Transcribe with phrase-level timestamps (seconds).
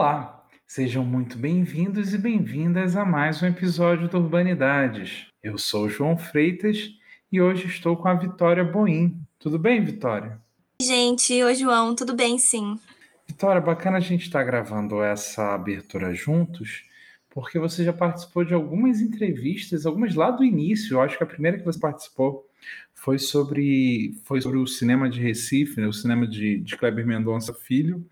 [0.00, 5.26] Olá, sejam muito bem-vindos e bem-vindas a mais um episódio do Urbanidades.
[5.42, 6.88] Eu sou João Freitas
[7.30, 9.20] e hoje estou com a Vitória Boim.
[9.38, 10.40] Tudo bem, Vitória?
[10.80, 12.80] Gente, oi João, tudo bem sim.
[13.28, 16.84] Vitória, bacana a gente estar gravando essa abertura juntos,
[17.28, 21.26] porque você já participou de algumas entrevistas, algumas lá do início, eu acho que a
[21.26, 22.48] primeira que você participou
[22.94, 27.52] foi sobre, foi sobre o cinema de Recife, né, o cinema de, de Kleber Mendonça
[27.52, 28.02] Filho,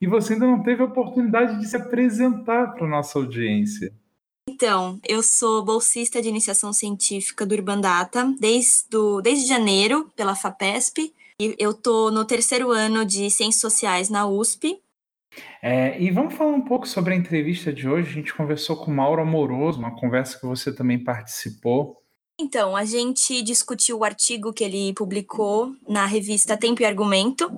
[0.00, 3.92] e você ainda não teve a oportunidade de se apresentar para a nossa audiência.
[4.48, 11.12] Então, eu sou bolsista de iniciação científica do Urbandata desde, do, desde janeiro, pela FAPESP,
[11.40, 14.80] e eu estou no terceiro ano de Ciências Sociais na USP,
[15.62, 18.10] é, e vamos falar um pouco sobre a entrevista de hoje.
[18.10, 21.97] A gente conversou com Mauro Amoroso, uma conversa que você também participou.
[22.40, 27.50] Então, a gente discutiu o artigo que ele publicou na revista Tempo e Argumento,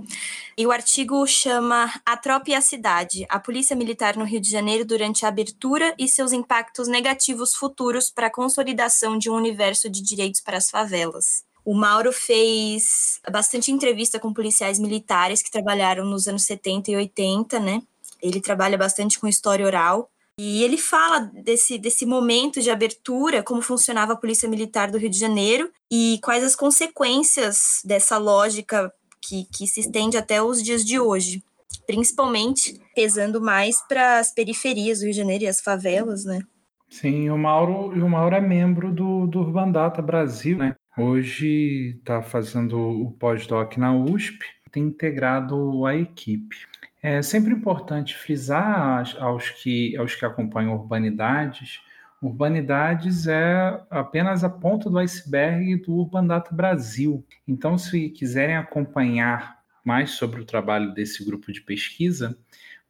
[0.56, 4.50] e o artigo chama A Tropa e a Cidade: A Polícia Militar no Rio de
[4.50, 9.90] Janeiro durante a abertura e seus impactos negativos futuros para a consolidação de um universo
[9.90, 11.44] de direitos para as favelas.
[11.62, 17.60] O Mauro fez bastante entrevista com policiais militares que trabalharam nos anos 70 e 80,
[17.60, 17.82] né?
[18.22, 20.10] Ele trabalha bastante com história oral.
[20.42, 25.10] E ele fala desse, desse momento de abertura, como funcionava a Polícia Militar do Rio
[25.10, 30.82] de Janeiro e quais as consequências dessa lógica que, que se estende até os dias
[30.82, 31.42] de hoje,
[31.86, 36.40] principalmente pesando mais para as periferias do Rio de Janeiro e as favelas, né?
[36.88, 40.74] Sim, o Mauro, o Mauro é membro do, do Urbandata Brasil, né?
[40.96, 44.38] Hoje está fazendo o pós-doc na USP,
[44.72, 46.69] tem integrado a equipe.
[47.02, 51.80] É sempre importante frisar aos que, aos que acompanham Urbanidades,
[52.22, 57.24] Urbanidades é apenas a ponta do iceberg do Urban Data Brasil.
[57.48, 62.38] Então, se quiserem acompanhar mais sobre o trabalho desse grupo de pesquisa,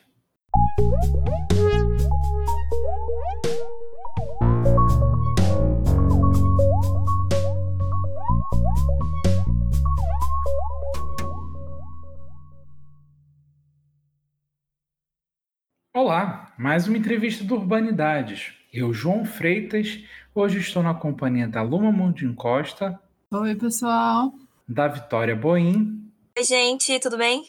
[16.00, 18.54] Olá, mais uma entrevista do Urbanidades.
[18.72, 20.00] Eu, João Freitas,
[20.36, 23.00] hoje estou na companhia da Luma Mundim Costa.
[23.32, 24.32] Oi, pessoal.
[24.70, 26.08] Da Vitória Boim.
[26.38, 27.46] Oi, gente, tudo bem?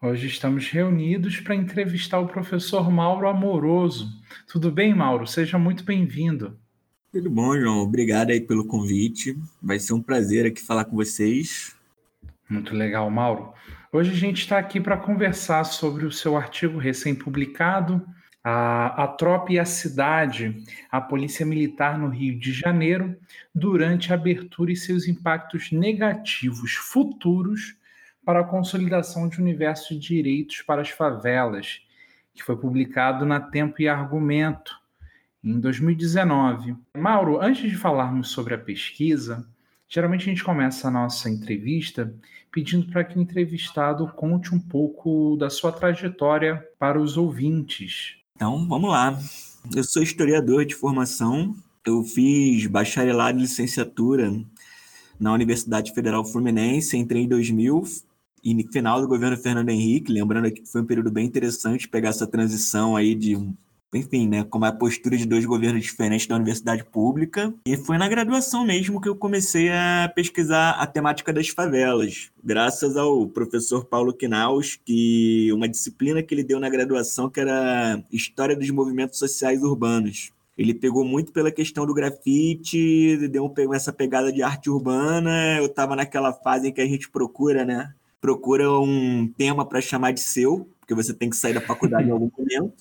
[0.00, 4.08] Hoje estamos reunidos para entrevistar o professor Mauro Amoroso.
[4.46, 5.26] Tudo bem, Mauro?
[5.26, 6.56] Seja muito bem-vindo.
[7.10, 7.80] Tudo bom, João.
[7.80, 9.36] Obrigado aí pelo convite.
[9.60, 11.74] Vai ser um prazer aqui falar com vocês.
[12.48, 13.52] Muito legal, Mauro.
[13.90, 18.06] Hoje a gente está aqui para conversar sobre o seu artigo recém-publicado,
[18.44, 23.16] a, a Tropa e a Cidade, a Polícia Militar no Rio de Janeiro,
[23.54, 27.76] durante a abertura e seus impactos negativos futuros
[28.26, 31.80] para a consolidação de universo de direitos para as favelas,
[32.34, 34.78] que foi publicado na Tempo e Argumento,
[35.42, 36.76] em 2019.
[36.94, 39.48] Mauro, antes de falarmos sobre a pesquisa,
[39.88, 42.14] geralmente a gente começa a nossa entrevista
[42.52, 48.16] pedindo para que o entrevistado conte um pouco da sua trajetória para os ouvintes.
[48.36, 49.18] Então, vamos lá.
[49.74, 51.54] Eu sou historiador de formação.
[51.84, 54.32] Eu fiz bacharelado e licenciatura
[55.18, 57.82] na Universidade Federal Fluminense, entrei em 2000
[58.44, 62.10] e no final do governo Fernando Henrique, lembrando que foi um período bem interessante pegar
[62.10, 63.36] essa transição aí de
[63.94, 67.52] enfim, né, como a postura de dois governos diferentes da universidade pública.
[67.66, 72.96] E foi na graduação mesmo que eu comecei a pesquisar a temática das favelas, graças
[72.96, 78.56] ao professor Paulo Quinaus, que uma disciplina que ele deu na graduação que era História
[78.56, 80.32] dos Movimentos Sociais Urbanos.
[80.58, 85.56] Ele pegou muito pela questão do grafite, deu essa pegada de arte urbana.
[85.56, 87.94] Eu estava naquela fase em que a gente procura, né?
[88.20, 92.10] Procura um tema para chamar de seu, porque você tem que sair da faculdade em
[92.10, 92.74] algum momento.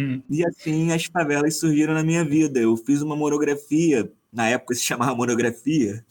[0.00, 0.22] Hum.
[0.30, 2.58] E assim as favelas surgiram na minha vida.
[2.58, 6.02] Eu fiz uma monografia, na época se chamava monografia,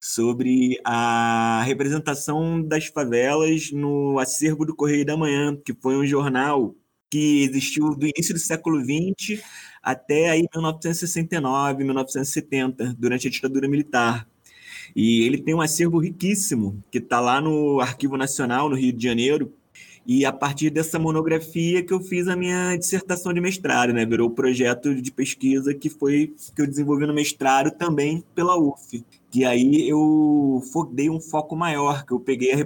[0.00, 6.74] sobre a representação das favelas no acervo do Correio da Manhã, que foi um jornal
[7.08, 9.42] que existiu do início do século XX
[9.82, 14.26] até aí 1969, 1970, durante a ditadura militar.
[14.94, 19.04] E ele tem um acervo riquíssimo, que está lá no Arquivo Nacional, no Rio de
[19.04, 19.52] Janeiro,
[20.12, 24.04] E a partir dessa monografia que eu fiz a minha dissertação de mestrado, né?
[24.04, 29.04] Virou o projeto de pesquisa que foi que eu desenvolvi no mestrado também pela UF.
[29.30, 30.60] Que aí eu
[30.92, 32.56] dei um foco maior, que eu peguei a,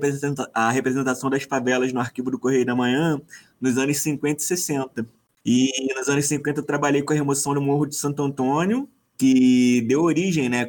[0.55, 3.21] a representação das favelas no arquivo do Correio da Manhã
[3.61, 5.07] nos anos 50 e 60.
[5.45, 9.83] E nos anos 50 eu trabalhei com a remoção do Morro de Santo Antônio, que
[9.83, 10.69] deu origem, né?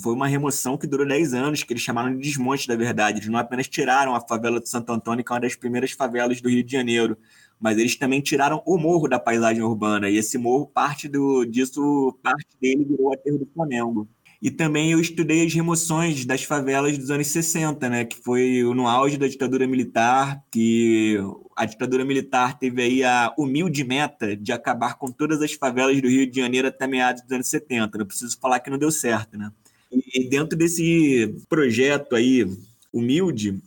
[0.00, 3.18] Foi uma remoção que durou 10 anos, que eles chamaram de desmonte, da verdade.
[3.18, 6.40] Eles não apenas tiraram a favela de Santo Antônio, que é uma das primeiras favelas
[6.40, 7.16] do Rio de Janeiro,
[7.60, 10.08] mas eles também tiraram o morro da paisagem urbana.
[10.08, 14.08] E esse morro, parte do, disso, parte dele virou o aterro do Flamengo.
[14.44, 18.86] E também eu estudei as remoções das favelas dos anos 60, né, que foi no
[18.86, 21.16] auge da ditadura militar, que
[21.56, 26.08] a ditadura militar teve aí a humilde meta de acabar com todas as favelas do
[26.08, 27.96] Rio de Janeiro até meados dos anos 70.
[27.96, 29.50] Não preciso falar que não deu certo, né?
[29.90, 32.46] E dentro desse projeto aí
[32.92, 33.62] humilde,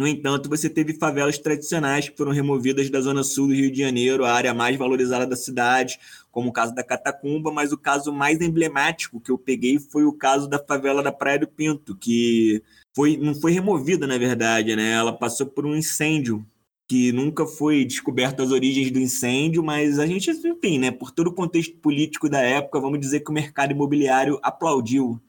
[0.00, 3.78] no entanto, você teve favelas tradicionais que foram removidas da zona sul do Rio de
[3.78, 5.98] Janeiro, a área mais valorizada da cidade,
[6.32, 10.12] como o caso da Catacumba, mas o caso mais emblemático que eu peguei foi o
[10.12, 12.62] caso da favela da Praia do Pinto, que
[12.96, 14.92] foi, não foi removida, na verdade, né?
[14.92, 16.44] Ela passou por um incêndio
[16.88, 21.28] que nunca foi descoberto as origens do incêndio, mas a gente, enfim, né, por todo
[21.28, 25.20] o contexto político da época, vamos dizer que o mercado imobiliário aplaudiu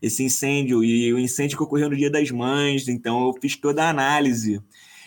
[0.00, 2.88] esse incêndio e o incêndio que ocorreu no Dia das Mães.
[2.88, 4.60] Então, eu fiz toda a análise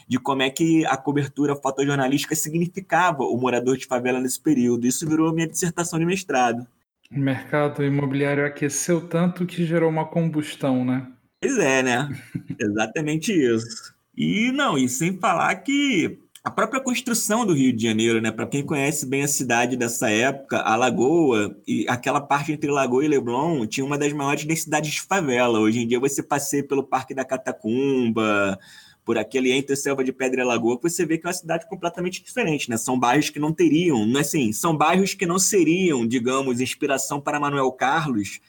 [0.07, 4.85] de como é que a cobertura fotojornalística significava o morador de favela nesse período.
[4.85, 6.67] Isso virou minha dissertação de mestrado.
[7.11, 11.07] O mercado imobiliário aqueceu tanto que gerou uma combustão, né?
[11.41, 12.09] Pois é, né?
[12.59, 13.93] Exatamente isso.
[14.15, 18.29] E não, e sem falar que a própria construção do Rio de Janeiro, né?
[18.29, 23.05] Para quem conhece bem a cidade dessa época, a Lagoa e aquela parte entre Lagoa
[23.05, 25.59] e Leblon tinha uma das maiores densidades de favela.
[25.59, 28.59] Hoje em dia você passeia pelo Parque da Catacumba,
[29.05, 32.21] por aquele entre Selva de Pedra e Lagoa, você vê que é uma cidade completamente
[32.21, 32.75] diferente, né?
[32.75, 37.21] São bairros que não teriam, não é assim, são bairros que não seriam, digamos, inspiração
[37.21, 38.39] para Manuel Carlos,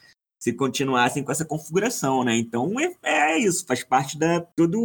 [0.44, 2.37] se continuassem com essa configuração, né?
[2.37, 4.79] Então é, é, isso, faz parte da todo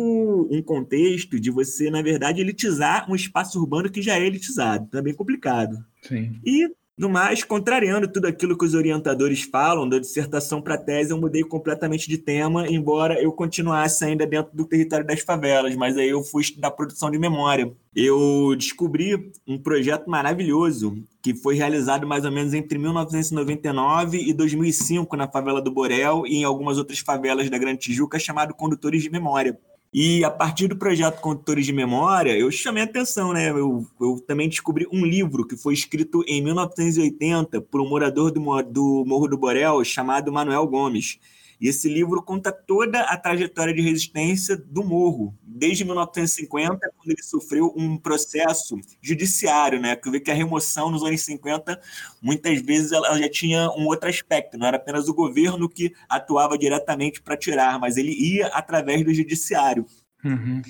[0.50, 4.86] um contexto de você, na verdade, elitizar um espaço urbano que já é elitizado.
[4.88, 5.84] Então é bem complicado.
[6.02, 6.40] Sim.
[6.46, 11.20] E no mais, contrariando tudo aquilo que os orientadores falam da dissertação para tese, eu
[11.20, 16.08] mudei completamente de tema, embora eu continuasse ainda dentro do território das favelas, mas aí
[16.08, 17.70] eu fui estudar produção de memória.
[17.94, 21.04] Eu descobri um projeto maravilhoso
[21.34, 26.38] que foi realizado mais ou menos entre 1999 e 2005 na favela do Borel e
[26.38, 29.60] em algumas outras favelas da Grande Tijuca, chamado Condutores de Memória.
[29.94, 33.52] E a partir do projeto Condutores de Memória, eu chamei a atenção, né?
[33.52, 38.40] Eu, eu também descobri um livro que foi escrito em 1980 por um morador do,
[38.64, 41.20] do Morro do Borel chamado Manuel Gomes.
[41.60, 47.22] E esse livro conta toda a trajetória de resistência do Morro, desde 1950, quando ele
[47.22, 49.96] sofreu um processo judiciário, né?
[49.96, 51.80] Que que a remoção nos anos 50,
[52.22, 56.58] muitas vezes ela já tinha um outro aspecto, não era apenas o governo que atuava
[56.58, 59.86] diretamente para tirar, mas ele ia através do judiciário.
[60.24, 60.62] Uhum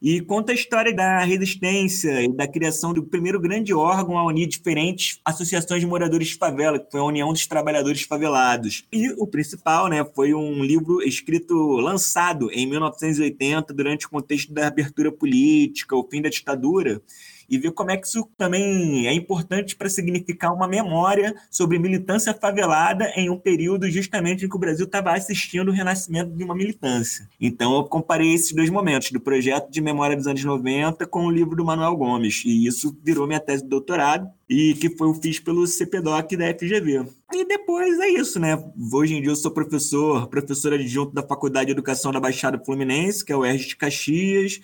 [0.00, 4.46] e conta a história da resistência e da criação do primeiro grande órgão a unir
[4.46, 8.86] diferentes associações de moradores de favela, que foi a União dos Trabalhadores Favelados.
[8.92, 14.68] E o principal, né, foi um livro escrito, lançado em 1980, durante o contexto da
[14.68, 17.02] abertura política, o fim da ditadura,
[17.48, 22.34] e ver como é que isso também é importante para significar uma memória sobre militância
[22.34, 26.54] favelada em um período justamente em que o Brasil estava assistindo o renascimento de uma
[26.54, 27.28] militância.
[27.40, 31.30] Então eu comparei esses dois momentos, do projeto de memória dos anos 90 com o
[31.30, 35.14] livro do Manuel Gomes, e isso virou minha tese de doutorado, e que foi o
[35.14, 37.06] fiz pelo CPDOC da FGV.
[37.32, 38.58] E depois é isso, né?
[38.92, 43.24] Hoje em dia eu sou professor, professor adjunto da Faculdade de Educação da Baixada Fluminense,
[43.24, 44.60] que é o ERG de Caxias,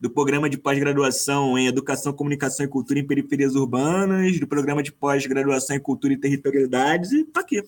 [0.00, 4.92] do programa de pós-graduação em Educação, Comunicação e Cultura em Periferias Urbanas, do programa de
[4.92, 7.62] pós-graduação em Cultura e Territorialidades, e tô aqui.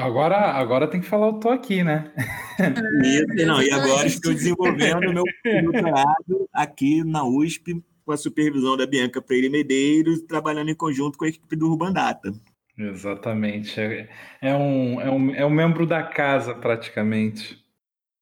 [0.00, 2.12] Agora, agora tem que falar o tô aqui, né?
[3.04, 5.24] Isso, não, e agora estou desenvolvendo meu
[5.62, 11.24] doutorado aqui na USP, com a supervisão da Bianca Freire Medeiros, trabalhando em conjunto com
[11.24, 12.32] a equipe do Urban Data.
[12.76, 13.80] Exatamente.
[13.80, 14.08] É,
[14.42, 17.62] é, um, é, um, é um membro da casa, praticamente.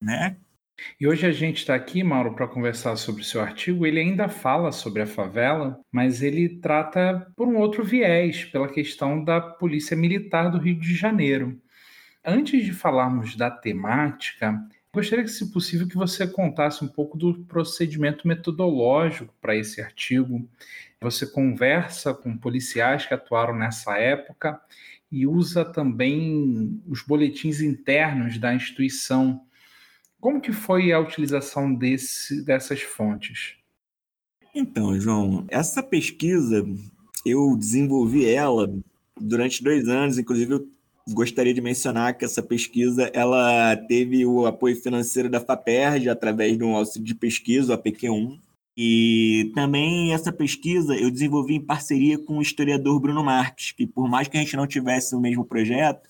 [0.00, 0.36] Né?
[1.00, 3.86] E hoje a gente está aqui, Mauro, para conversar sobre o seu artigo.
[3.86, 9.22] Ele ainda fala sobre a favela, mas ele trata por um outro viés, pela questão
[9.22, 11.60] da Polícia Militar do Rio de Janeiro.
[12.24, 14.56] Antes de falarmos da temática,
[14.92, 20.48] gostaria que, se possível, que você contasse um pouco do procedimento metodológico para esse artigo.
[21.00, 24.60] Você conversa com policiais que atuaram nessa época
[25.10, 29.44] e usa também os boletins internos da instituição
[30.22, 33.56] como que foi a utilização desse, dessas fontes?
[34.54, 36.64] Então, João, essa pesquisa
[37.26, 38.72] eu desenvolvi ela
[39.20, 40.68] durante dois anos, inclusive eu
[41.12, 46.62] gostaria de mencionar que essa pesquisa ela teve o apoio financeiro da FAPERJ através de
[46.62, 48.38] um auxílio de pesquisa, o APQ1,
[48.76, 54.08] e também essa pesquisa eu desenvolvi em parceria com o historiador Bruno Marques, que por
[54.08, 56.08] mais que a gente não tivesse o mesmo projeto,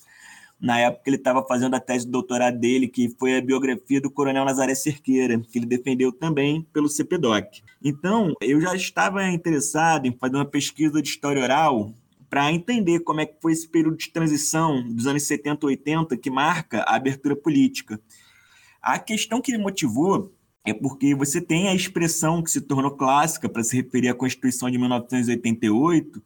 [0.62, 4.09] na época ele estava fazendo a tese de doutorado dele, que foi a biografia do
[4.09, 7.64] Coronel Nazaré Cerqueira, que ele defendeu também pelo CPDOC.
[7.83, 11.92] Então, eu já estava interessado em fazer uma pesquisa de história oral
[12.31, 16.16] para entender como é que foi esse período de transição dos anos 70 e 80
[16.16, 18.00] que marca a abertura política.
[18.81, 20.33] A questão que me motivou
[20.64, 24.71] é porque você tem a expressão que se tornou clássica para se referir à Constituição
[24.71, 26.23] de 1988,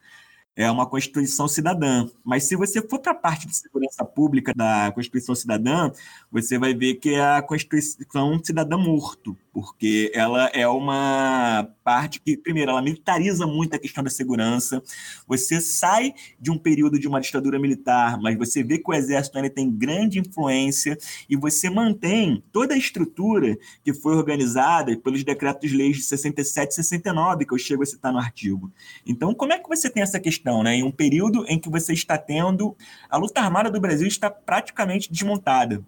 [0.56, 2.08] é uma Constituição cidadã.
[2.25, 5.92] Mas se você for para a parte de segurança pública da Constituição cidadã,
[6.32, 12.36] você vai ver que é a Constituição cidadã morto, porque ela é uma parte que,
[12.36, 14.82] primeiro, ela militariza muito a questão da segurança.
[15.26, 19.38] Você sai de um período de uma ditadura militar, mas você vê que o exército
[19.38, 25.96] ainda tem grande influência e você mantém toda a estrutura que foi organizada pelos decretos-leis
[25.96, 28.70] de 67 e 69, que eu chego a citar no artigo.
[29.06, 30.75] Então, como é que você tem essa questão, né?
[30.75, 32.76] Em um período em que você está tendo
[33.08, 35.82] a luta armada do Brasil está praticamente desmontada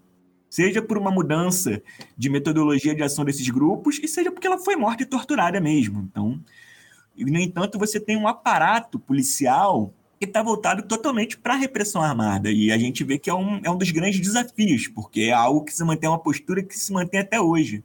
[0.49, 1.83] seja por uma mudança
[2.17, 6.09] de metodologia de ação desses grupos, e seja porque ela foi morta e torturada mesmo.
[6.11, 6.41] Então,
[7.17, 12.51] no entanto, você tem um aparato policial que está voltado totalmente para a repressão armada.
[12.51, 15.65] E a gente vê que é um, é um dos grandes desafios, porque é algo
[15.65, 17.85] que se mantém uma postura que se mantém até hoje.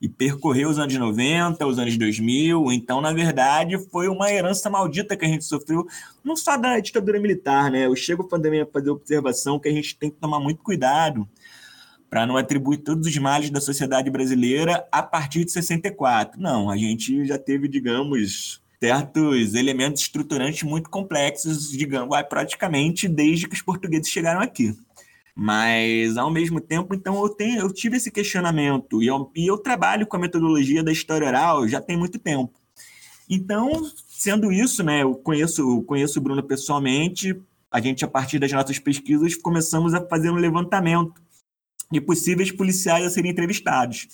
[0.00, 2.72] E percorreu os anos 90, os anos 2000.
[2.72, 5.86] Então, na verdade, foi uma herança maldita que a gente sofreu,
[6.24, 7.86] não só da ditadura militar, né?
[7.86, 11.26] Eu chego também a fazer observação que a gente tem que tomar muito cuidado
[12.12, 16.38] para não atribuir todos os males da sociedade brasileira a partir de 64.
[16.38, 23.54] Não, a gente já teve, digamos, certos elementos estruturantes muito complexos, digamos, praticamente desde que
[23.54, 24.76] os portugueses chegaram aqui.
[25.34, 29.56] Mas, ao mesmo tempo, então, eu, tenho, eu tive esse questionamento e eu, e eu
[29.56, 32.52] trabalho com a metodologia da história oral já tem muito tempo.
[33.26, 37.34] Então, sendo isso, né, eu conheço, eu conheço o Bruno pessoalmente,
[37.70, 41.22] a gente, a partir das nossas pesquisas, começamos a fazer um levantamento
[41.92, 44.08] de possíveis policiais a serem entrevistados.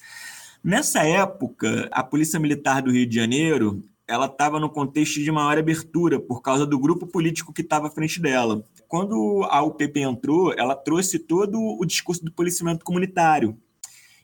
[0.63, 5.59] Nessa época, a Polícia Militar do Rio de Janeiro ela estava no contexto de maior
[5.59, 8.65] abertura por causa do grupo político que estava à frente dela.
[8.89, 13.55] Quando a UPP entrou, ela trouxe todo o discurso do policiamento comunitário,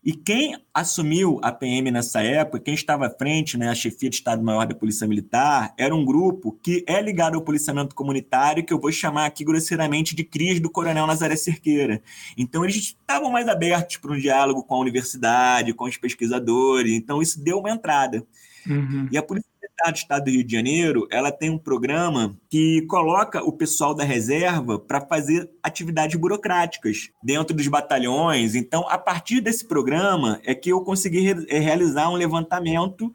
[0.04, 4.16] e quem assumiu a PM nessa época, quem estava à frente, né, a chefia de
[4.16, 8.80] Estado-Maior da Polícia Militar, era um grupo que é ligado ao policiamento comunitário, que eu
[8.80, 12.02] vou chamar aqui grosseiramente de CRIS do Coronel Nazaré Cerqueira.
[12.36, 17.22] Então, eles estavam mais abertos para um diálogo com a universidade, com os pesquisadores, então
[17.22, 18.22] isso deu uma entrada.
[18.68, 19.08] Uhum.
[19.10, 19.53] E a Polícia
[19.90, 24.04] do Estado do Rio de Janeiro, ela tem um programa que coloca o pessoal da
[24.04, 28.54] reserva para fazer atividades burocráticas dentro dos batalhões.
[28.54, 33.12] Então, a partir desse programa é que eu consegui re é, realizar um levantamento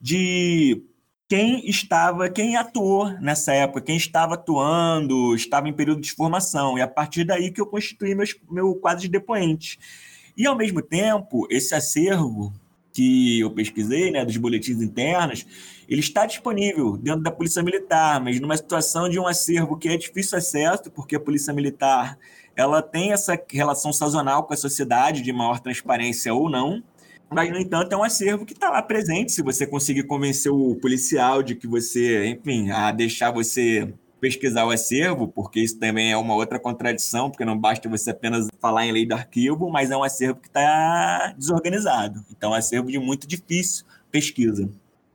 [0.00, 0.82] de
[1.28, 6.76] quem estava, quem atuou nessa época, quem estava atuando, estava em período de formação.
[6.76, 9.78] E a partir daí que eu constituí meus, meu quadro de depoentes.
[10.36, 12.52] E, ao mesmo tempo, esse acervo
[12.92, 15.46] que eu pesquisei, né, dos boletins internos,
[15.88, 19.96] ele está disponível dentro da Polícia Militar, mas numa situação de um acervo que é
[19.96, 22.18] difícil acesso, porque a Polícia Militar
[22.54, 26.82] ela tem essa relação sazonal com a sociedade de maior transparência ou não,
[27.30, 29.32] mas, no entanto, é um acervo que está lá presente.
[29.32, 34.70] Se você conseguir convencer o policial de que você, enfim, a deixar você pesquisar o
[34.70, 38.92] acervo, porque isso também é uma outra contradição, porque não basta você apenas falar em
[38.92, 42.24] lei do arquivo, mas é um acervo que está desorganizado.
[42.30, 44.70] Então, é um acervo de muito difícil pesquisa.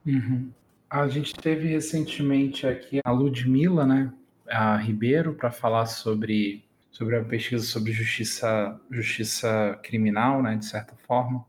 [0.06, 0.50] Uhum.
[0.90, 4.12] A gente teve recentemente aqui a Ludmilla, né,
[4.46, 10.94] a Ribeiro, para falar sobre, sobre a pesquisa sobre justiça, justiça criminal, né, de certa
[11.06, 11.46] forma.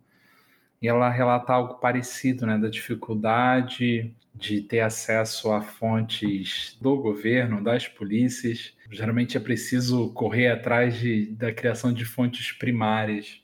[0.81, 7.63] E ela relata algo parecido, né, da dificuldade de ter acesso a fontes do governo,
[7.63, 8.74] das polícias.
[8.89, 13.41] Geralmente é preciso correr atrás de, da criação de fontes primárias.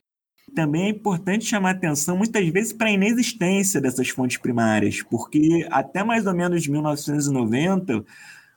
[0.56, 6.04] Também é importante chamar atenção, muitas vezes, para a inexistência dessas fontes primárias, porque até
[6.04, 8.06] mais ou menos 1990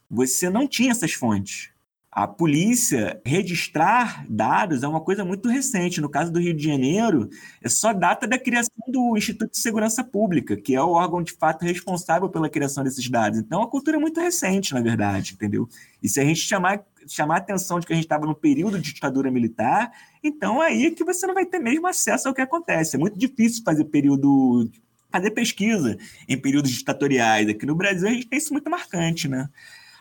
[0.08, 1.70] você não tinha essas fontes
[2.10, 6.00] a polícia registrar dados é uma coisa muito recente.
[6.00, 7.28] No caso do Rio de Janeiro,
[7.62, 11.32] é só data da criação do Instituto de Segurança Pública, que é o órgão de
[11.32, 13.38] fato responsável pela criação desses dados.
[13.38, 15.68] Então, é uma cultura muito recente, na verdade, entendeu?
[16.02, 18.78] E se a gente chamar, chamar a atenção de que a gente estava no período
[18.80, 19.92] de ditadura militar,
[20.24, 22.96] então é aí que você não vai ter mesmo acesso ao que acontece.
[22.96, 24.68] É muito difícil fazer período
[25.10, 25.96] fazer pesquisa
[26.28, 27.48] em períodos ditatoriais.
[27.48, 29.48] Aqui no Brasil a gente tem isso muito marcante, né?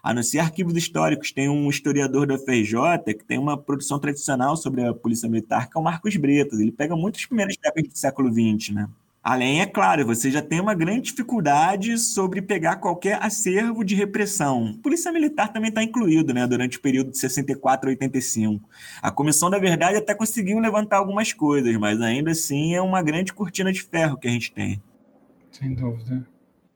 [0.03, 4.55] A não ser arquivos históricos, tem um historiador da FRJ que tem uma produção tradicional
[4.55, 6.59] sobre a Polícia Militar, que é o Marcos Bretas.
[6.59, 8.87] Ele pega muitas primeiras décadas do século XX, né?
[9.27, 14.79] Além, é claro, você já tem uma grande dificuldade sobre pegar qualquer acervo de repressão.
[14.81, 18.69] Polícia Militar também está incluído, né, durante o período de 64 a 85.
[19.01, 23.33] A Comissão da Verdade até conseguiu levantar algumas coisas, mas ainda assim é uma grande
[23.33, 24.81] cortina de ferro que a gente tem.
[25.51, 26.25] Sem dúvida.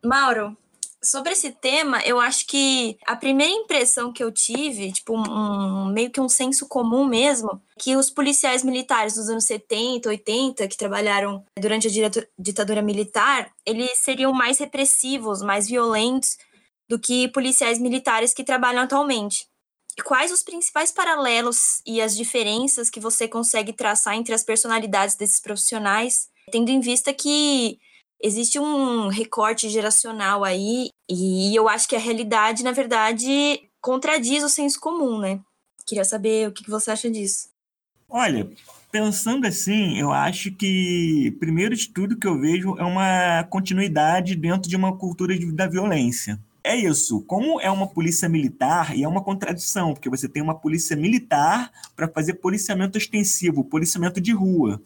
[0.04, 0.58] Mauro,
[1.03, 6.12] sobre esse tema, eu acho que a primeira impressão que eu tive, tipo, um, meio
[6.12, 11.43] que um senso comum mesmo, que os policiais militares dos anos 70, 80, que trabalharam
[11.60, 16.38] durante a ditadura militar, eles seriam mais repressivos, mais violentos
[16.88, 19.48] do que policiais militares que trabalham atualmente.
[20.05, 25.39] Quais os principais paralelos e as diferenças que você consegue traçar entre as personalidades desses
[25.39, 27.79] profissionais, tendo em vista que
[28.24, 34.50] existe um recorte geracional aí, e eu acho que a realidade, na verdade, contradiz o
[34.50, 35.40] senso comum, né?
[35.86, 37.50] Queria saber o que você acha disso.
[38.08, 38.50] Olha,
[38.92, 44.70] pensando assim, eu acho que, primeiro de tudo que eu vejo é uma continuidade dentro
[44.70, 46.40] de uma cultura de, da violência.
[46.63, 47.22] É isso.
[47.22, 51.72] Como é uma polícia militar, e é uma contradição, porque você tem uma polícia militar
[51.96, 54.80] para fazer policiamento extensivo, policiamento de rua.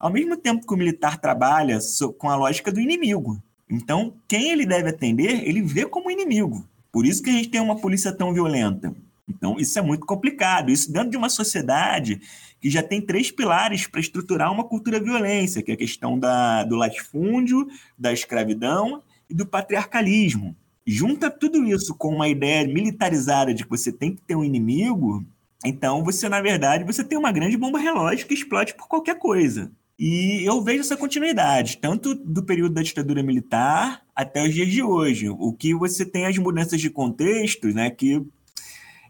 [0.00, 1.78] Ao mesmo tempo que o militar trabalha
[2.18, 3.40] com a lógica do inimigo.
[3.68, 6.66] Então, quem ele deve atender, ele vê como inimigo.
[6.90, 8.94] Por isso que a gente tem uma polícia tão violenta.
[9.28, 10.70] Então, isso é muito complicado.
[10.70, 12.18] Isso dentro de uma sociedade
[12.60, 16.64] que já tem três pilares para estruturar uma cultura violência, que é a questão da,
[16.64, 20.56] do latifúndio, da escravidão e do patriarcalismo.
[20.86, 25.24] Junta tudo isso com uma ideia militarizada de que você tem que ter um inimigo,
[25.64, 29.70] então você, na verdade, você tem uma grande bomba relógio que explode por qualquer coisa.
[30.02, 34.82] E eu vejo essa continuidade, tanto do período da ditadura militar até os dias de
[34.82, 35.28] hoje.
[35.28, 37.90] O que você tem as mudanças de contextos, né?
[37.90, 38.22] Que,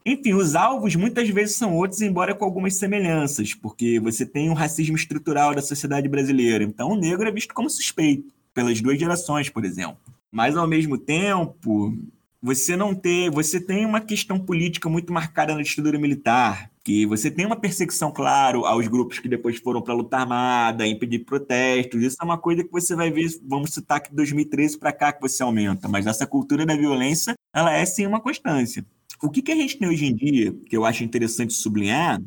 [0.04, 4.52] enfim, os alvos muitas vezes são outros, embora com algumas semelhanças, porque você tem um
[4.52, 6.64] racismo estrutural da sociedade brasileira.
[6.64, 10.00] Então, o negro é visto como suspeito pelas duas gerações, por exemplo.
[10.28, 11.96] Mas, ao mesmo tempo,
[12.42, 17.30] você não ter, você tem uma questão política muito marcada na ditadura militar, que você
[17.30, 22.02] tem uma perseguição, claro, aos grupos que depois foram para a luta armada, impedir protestos.
[22.02, 25.12] Isso é uma coisa que você vai ver, vamos citar que de 2013 para cá
[25.12, 28.84] que você aumenta, mas essa cultura da violência, ela é sim uma constância.
[29.22, 32.22] O que, que a gente tem hoje em dia, que eu acho interessante sublinhar,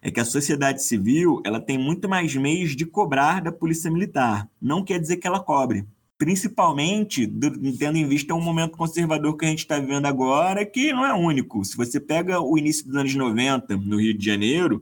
[0.00, 4.48] é que a sociedade civil ela tem muito mais meios de cobrar da polícia militar.
[4.60, 5.86] Não quer dizer que ela cobre
[6.22, 7.26] principalmente
[7.80, 11.12] tendo em vista um momento conservador que a gente está vivendo agora, que não é
[11.12, 11.64] único.
[11.64, 14.80] Se você pega o início dos anos 90, no Rio de Janeiro,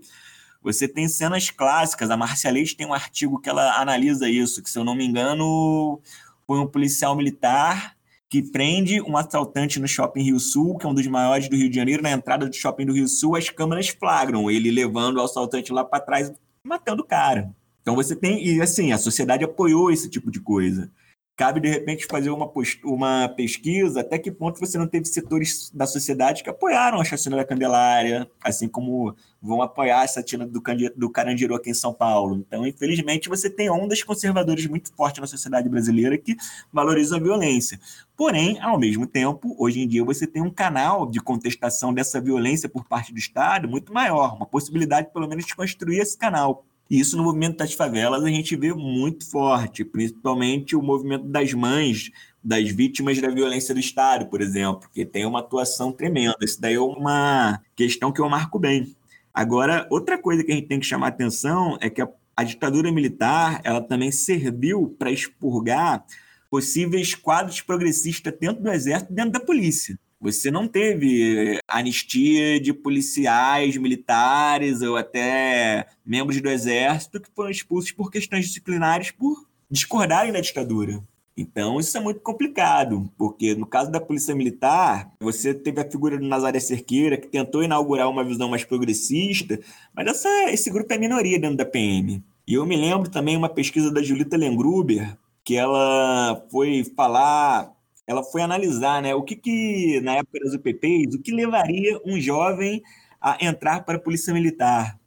[0.62, 2.10] você tem cenas clássicas.
[2.10, 5.06] A Marcia Leite tem um artigo que ela analisa isso, que, se eu não me
[5.06, 5.98] engano,
[6.46, 7.96] foi um policial militar
[8.28, 11.70] que prende um assaltante no Shopping Rio Sul, que é um dos maiores do Rio
[11.70, 15.22] de Janeiro, na entrada do Shopping do Rio Sul, as câmeras flagram ele levando o
[15.22, 16.30] assaltante lá para trás,
[16.62, 17.50] matando o cara.
[17.80, 20.92] Então você tem, e assim, a sociedade apoiou esse tipo de coisa.
[21.40, 22.52] Cabe, de repente, fazer uma,
[22.84, 27.34] uma pesquisa até que ponto você não teve setores da sociedade que apoiaram a chacina
[27.34, 30.62] da Candelária, assim como vão apoiar a chacina do,
[30.94, 32.36] do Carandiru aqui em São Paulo.
[32.36, 36.36] Então, infelizmente, você tem ondas conservadoras muito fortes na sociedade brasileira que
[36.70, 37.80] valorizam a violência.
[38.14, 42.68] Porém, ao mesmo tempo, hoje em dia você tem um canal de contestação dessa violência
[42.68, 46.66] por parte do Estado muito maior, uma possibilidade, pelo menos, de construir esse canal.
[46.90, 51.54] E isso no movimento das favelas a gente vê muito forte, principalmente o movimento das
[51.54, 52.10] mães
[52.42, 56.36] das vítimas da violência do Estado, por exemplo, que tem uma atuação tremenda.
[56.42, 58.96] Isso daí é uma questão que eu marco bem.
[59.32, 62.90] Agora, outra coisa que a gente tem que chamar atenção é que a, a ditadura
[62.90, 66.04] militar ela também serviu para expurgar
[66.50, 69.96] possíveis quadros progressistas dentro do exército, dentro da polícia.
[70.20, 77.90] Você não teve anistia de policiais, militares ou até membros do exército que foram expulsos
[77.90, 81.02] por questões disciplinares por discordarem da ditadura.
[81.34, 86.18] Então, isso é muito complicado, porque no caso da Polícia Militar, você teve a figura
[86.18, 89.58] do Nazaré Cerqueira, que tentou inaugurar uma visão mais progressista,
[89.94, 92.22] mas essa, esse grupo é minoria dentro da PM.
[92.46, 97.72] E eu me lembro também uma pesquisa da Julita Lengruber, que ela foi falar
[98.10, 102.20] ela foi analisar né, o que, que, na época das UPPs, o que levaria um
[102.20, 102.82] jovem
[103.20, 104.98] a entrar para a Polícia Militar.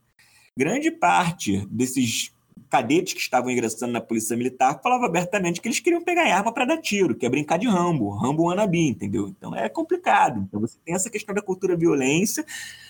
[0.55, 2.33] Grande parte desses
[2.69, 6.63] cadetes que estavam ingressando na Polícia Militar falava abertamente que eles queriam pegar arma para
[6.63, 9.27] dar tiro, que é brincar de Rambo, Rambo Anabi, entendeu?
[9.27, 10.39] Então é complicado.
[10.47, 12.45] Então você tem essa questão da cultura violência,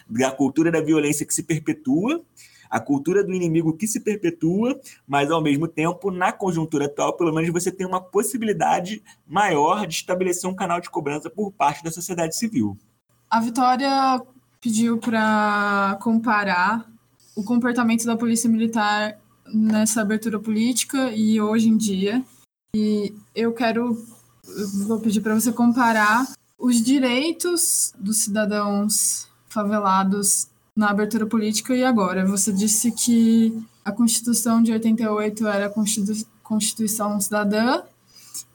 [0.08, 2.24] da cultura da violência que se perpetua,
[2.74, 7.32] a cultura do inimigo que se perpetua, mas ao mesmo tempo, na conjuntura atual, pelo
[7.32, 11.92] menos você tem uma possibilidade maior de estabelecer um canal de cobrança por parte da
[11.92, 12.76] sociedade civil.
[13.30, 14.20] A Vitória
[14.60, 16.90] pediu para comparar
[17.36, 19.20] o comportamento da polícia militar
[19.54, 22.26] nessa abertura política e hoje em dia.
[22.76, 24.04] E eu quero,
[24.88, 26.26] vou pedir para você comparar
[26.58, 32.26] os direitos dos cidadãos favelados na abertura política e agora.
[32.26, 35.74] Você disse que a Constituição de 88 era a
[36.44, 37.84] Constituição Cidadã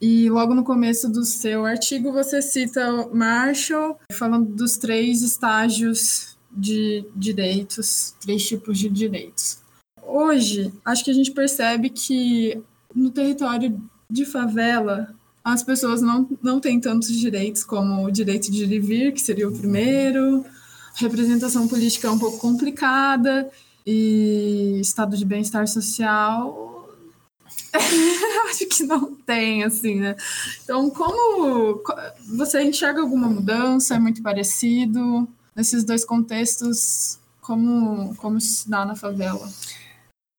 [0.00, 7.04] e logo no começo do seu artigo você cita Marshall falando dos três estágios de
[7.14, 9.58] direitos, três tipos de direitos.
[10.02, 12.60] Hoje, acho que a gente percebe que
[12.94, 18.64] no território de favela as pessoas não, não têm tantos direitos como o direito de
[18.64, 20.44] ir e vir, que seria o primeiro,
[20.96, 23.50] representação política é um pouco complicada,
[23.86, 26.78] e estado de bem-estar social
[28.50, 30.16] acho que não tem, assim, né?
[30.62, 31.82] Então, como
[32.36, 33.94] você enxerga alguma mudança?
[33.94, 35.28] É muito parecido?
[35.54, 39.48] Nesses dois contextos, como, como se dá na favela?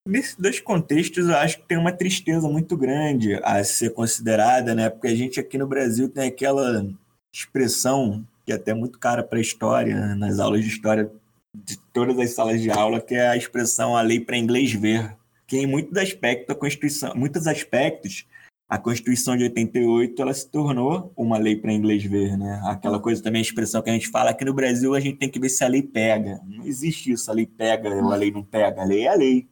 [0.07, 4.89] Nesses dois contextos, eu acho que tem uma tristeza muito grande a ser considerada, né?
[4.89, 6.87] Porque a gente aqui no Brasil tem aquela
[7.33, 11.11] expressão que é até muito cara para a história, nas aulas de história
[11.53, 15.15] de todas as salas de aula, que é a expressão a lei para inglês ver
[15.45, 18.25] que em muitos aspectos a Constituição, muitos aspectos,
[18.67, 22.59] a Constituição de 88 ela se tornou uma lei para inglês ver, né?
[22.65, 25.29] Aquela coisa também, a expressão que a gente fala que no Brasil a gente tem
[25.29, 26.41] que ver se a lei pega.
[26.47, 29.15] Não existe isso, a lei pega ou a lei não pega, a lei é a
[29.15, 29.47] lei.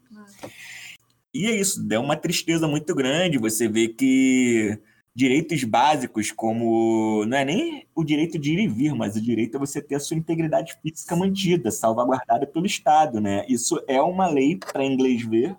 [1.31, 4.79] E é isso, deu uma tristeza muito grande você vê que
[5.17, 9.57] direitos básicos como não é nem o direito de ir e vir, mas o direito
[9.57, 13.43] a você ter a sua integridade física mantida, salvaguardada pelo Estado, né?
[13.49, 15.57] Isso é uma lei para inglês ver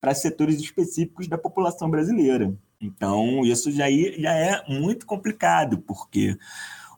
[0.00, 2.56] para setores específicos da população brasileira.
[2.80, 6.38] Então, isso já, já é muito complicado, porque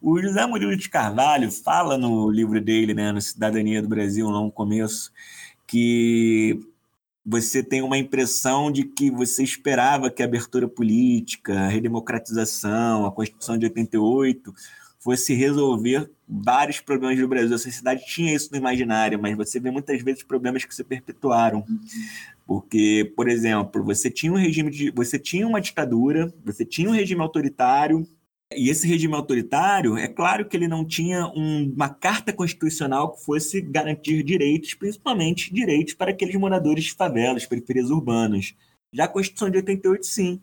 [0.03, 4.43] o José Murilo de Carvalho fala no livro dele, né, no Cidadania do Brasil, lá
[4.43, 5.11] no começo,
[5.67, 6.61] que
[7.25, 13.13] você tem uma impressão de que você esperava que a abertura política, a redemocratização, a
[13.13, 14.55] Constituição de 88
[14.99, 17.55] fosse resolver vários problemas do Brasil.
[17.55, 21.65] A sociedade tinha isso no imaginário, mas você vê muitas vezes problemas que se perpetuaram.
[22.47, 26.93] Porque, por exemplo, você tinha um regime de, você tinha uma ditadura, você tinha um
[26.93, 28.07] regime autoritário,
[28.57, 33.25] e esse regime autoritário, é claro que ele não tinha um, uma carta constitucional que
[33.25, 38.55] fosse garantir direitos, principalmente direitos para aqueles moradores de favelas, periferias urbanas.
[38.93, 40.41] Já a Constituição de 88, sim.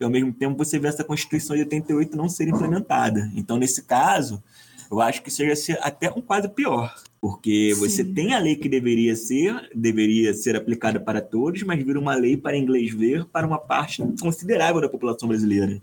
[0.00, 3.30] E, ao mesmo tempo, você vê essa Constituição de 88 não ser implementada.
[3.34, 4.42] Então, nesse caso,
[4.90, 7.80] eu acho que seja até um quadro pior, porque Sim.
[7.80, 12.16] você tem a lei que deveria ser, deveria ser aplicada para todos, mas vira uma
[12.16, 15.80] lei para inglês ver para uma parte considerável da população brasileira.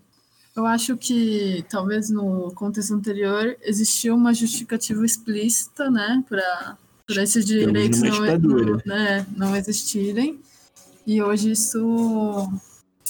[0.58, 6.78] Eu acho que talvez no contexto anterior existiu uma justificativa explícita, né, para
[7.22, 10.40] esses direitos não, não, né, não existirem.
[11.06, 12.52] E hoje isso.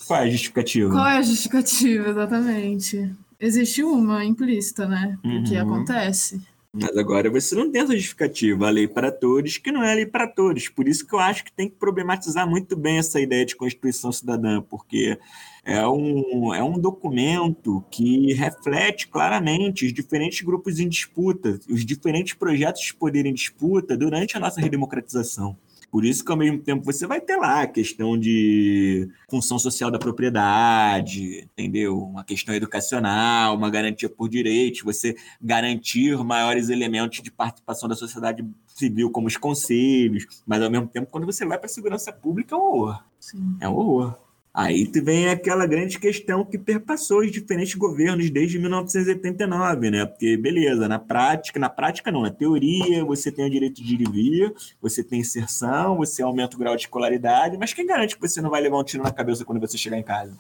[0.06, 0.92] Qual é a justificativa?
[0.92, 3.16] Qual é a justificativa, exatamente?
[3.40, 5.18] existe uma implícita, né?
[5.24, 5.44] Uhum.
[5.44, 6.42] Que acontece.
[6.80, 9.96] Mas agora você não tem essa justificativa, a lei para todos, que não é a
[9.96, 10.70] lei para todos.
[10.70, 14.12] Por isso que eu acho que tem que problematizar muito bem essa ideia de Constituição
[14.12, 15.18] Cidadã, porque
[15.64, 22.36] é um, é um documento que reflete claramente os diferentes grupos em disputa, os diferentes
[22.36, 25.58] projetos de poder em disputa durante a nossa redemocratização.
[25.98, 29.90] Por isso que, ao mesmo tempo, você vai ter lá a questão de função social
[29.90, 31.98] da propriedade, entendeu?
[31.98, 38.46] Uma questão educacional, uma garantia por direitos, você garantir maiores elementos de participação da sociedade
[38.68, 42.54] civil, como os conselhos, mas, ao mesmo tempo, quando você vai para a segurança pública,
[42.54, 43.04] é um horror.
[43.20, 43.58] Sim.
[43.60, 44.27] É um horror.
[44.58, 50.04] Aí vem aquela grande questão que perpassou os diferentes governos desde 1989, né?
[50.04, 54.02] Porque, beleza, na prática, na prática não, na teoria você tem o direito de ir
[54.02, 58.28] e vir, você tem inserção, você aumenta o grau de escolaridade, mas quem garante que
[58.28, 60.36] você não vai levar um tiro na cabeça quando você chegar em casa?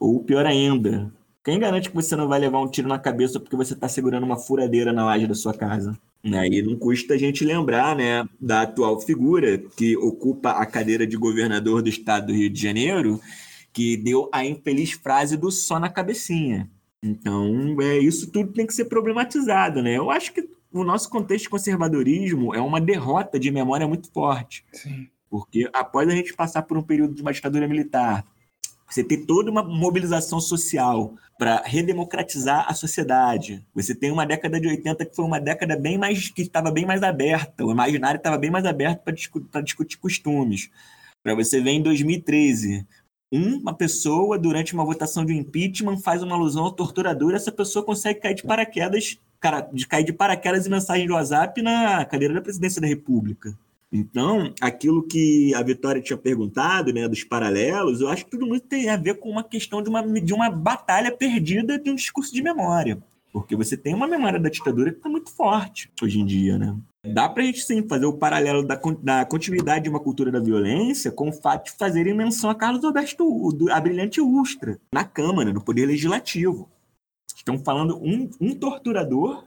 [0.00, 1.12] Ou pior ainda,
[1.44, 4.24] quem garante que você não vai levar um tiro na cabeça porque você está segurando
[4.24, 5.94] uma furadeira na laje da sua casa?
[6.24, 11.18] Aí não custa a gente lembrar né, da atual figura que ocupa a cadeira de
[11.18, 13.20] governador do estado do Rio de Janeiro
[13.72, 16.70] que deu a infeliz frase do só na cabecinha.
[17.02, 19.96] Então, é, isso tudo tem que ser problematizado, né?
[19.96, 24.64] Eu acho que o nosso contexto de conservadorismo é uma derrota de memória muito forte.
[24.72, 25.08] Sim.
[25.28, 28.24] Porque após a gente passar por um período de uma ditadura militar,
[28.90, 33.64] Você tem toda uma mobilização social para redemocratizar a sociedade.
[33.72, 36.84] Você tem uma década de 80 que foi uma década bem mais que estava bem
[36.84, 40.70] mais aberta, o imaginário estava bem mais aberto para discu discutir costumes.
[41.22, 42.84] Para você ver em 2013,
[43.30, 48.20] uma pessoa, durante uma votação de impeachment, faz uma alusão ao torturador, essa pessoa consegue
[48.20, 52.40] cair de paraquedas, cara, de cair de paraquedas em mensagem do WhatsApp na cadeira da
[52.40, 53.56] presidência da República.
[53.92, 58.66] Então, aquilo que a Vitória tinha perguntado, né, dos paralelos, eu acho que tudo muito
[58.66, 62.32] tem a ver com uma questão de uma, de uma batalha perdida de um discurso
[62.32, 63.02] de memória.
[63.32, 66.76] Porque você tem uma memória da ditadura que está muito forte hoje em dia, né?
[67.06, 70.38] Dá para a gente sim fazer o paralelo da, da continuidade de uma cultura da
[70.38, 75.52] violência com o fato de fazerem menção a Carlos Alberto, a brilhante Ustra, na Câmara,
[75.52, 76.68] no Poder Legislativo.
[77.34, 79.44] Estão falando um, um torturador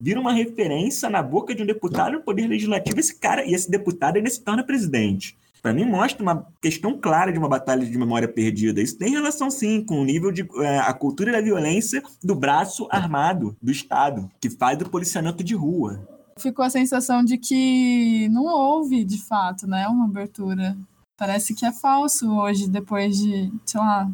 [0.00, 3.70] vira uma referência na boca de um deputado no Poder Legislativo, esse cara e esse
[3.70, 5.36] deputado ainda se torna presidente.
[5.62, 8.80] Para mim, mostra uma questão clara de uma batalha de memória perdida.
[8.80, 10.48] Isso tem relação, sim, com o nível de.
[10.62, 15.54] É, a cultura da violência do braço armado do Estado, que faz o policiamento de
[15.54, 16.08] rua.
[16.40, 20.76] Ficou a sensação de que não houve, de fato, né, uma abertura.
[21.16, 24.10] Parece que é falso hoje, depois de, sei lá,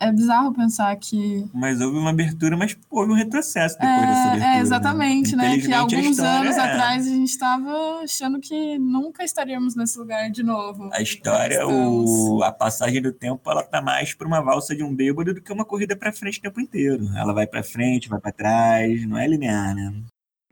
[0.00, 1.48] é bizarro pensar que.
[1.52, 4.56] Mas houve uma abertura, mas houve um retrocesso depois é, dessa abertura.
[4.56, 5.48] É, exatamente, né?
[5.48, 5.58] né?
[5.58, 6.60] Que alguns anos é...
[6.60, 10.90] atrás a gente estava achando que nunca estaríamos nesse lugar de novo.
[10.92, 14.94] A história, o, a passagem do tempo, ela tá mais para uma valsa de um
[14.94, 17.08] bêbado do que uma corrida para frente o tempo inteiro.
[17.16, 19.92] Ela vai para frente, vai para trás, não é linear, né?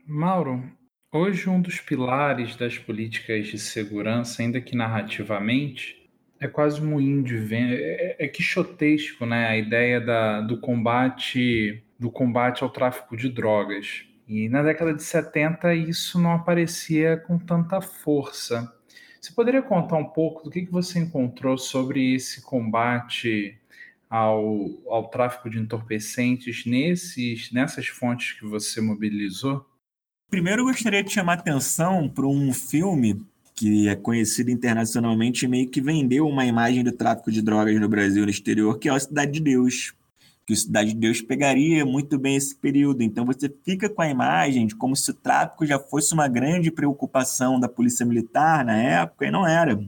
[0.05, 0.63] Mauro,
[1.13, 7.73] hoje um dos pilares das políticas de segurança, ainda que narrativamente, é quase um vento.
[7.73, 9.47] É, é, é quixotesco, né?
[9.47, 14.05] A ideia da, do combate do combate ao tráfico de drogas.
[14.27, 18.73] E na década de 70 isso não aparecia com tanta força.
[19.21, 23.57] Você poderia contar um pouco do que, que você encontrou sobre esse combate
[24.09, 29.65] ao, ao tráfico de entorpecentes nesses, nessas fontes que você mobilizou?
[30.33, 35.79] Primeiro, eu gostaria de chamar atenção para um filme que é conhecido internacionalmente, meio que
[35.79, 38.99] vendeu uma imagem do tráfico de drogas no Brasil e no exterior, que é a
[38.99, 39.93] Cidade de Deus.
[40.43, 43.03] Que a Cidade de Deus pegaria muito bem esse período.
[43.03, 46.71] Então você fica com a imagem de como se o tráfico já fosse uma grande
[46.71, 49.79] preocupação da Polícia Militar na época, e não era.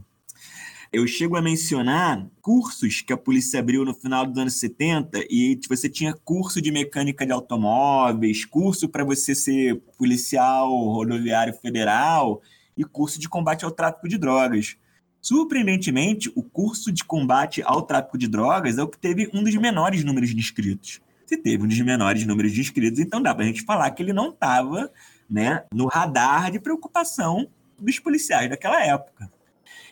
[0.95, 5.59] Eu chego a mencionar cursos que a polícia abriu no final dos anos 70 e
[5.67, 12.41] você tinha curso de mecânica de automóveis, curso para você ser policial rodoviário federal,
[12.77, 14.77] e curso de combate ao tráfico de drogas.
[15.21, 19.55] Surpreendentemente, o curso de combate ao tráfico de drogas é o que teve um dos
[19.55, 21.01] menores números de inscritos.
[21.25, 24.01] Se teve um dos menores números de inscritos, então dá para a gente falar que
[24.01, 24.89] ele não estava
[25.29, 29.34] né, no radar de preocupação dos policiais daquela época.